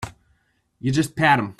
[0.79, 1.49] You just pat him.